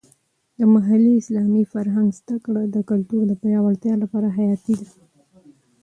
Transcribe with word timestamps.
د 0.57 0.59
محلي 0.73 1.11
اسلامي 1.17 1.63
فرهنګ 1.73 2.07
زده 2.19 2.37
کړه 2.45 2.61
د 2.65 2.77
کلتور 2.89 3.23
د 3.27 3.33
پیاوړتیا 3.41 3.93
لپاره 4.03 4.27
حیاتي 4.37 4.73
ده. 4.81 4.87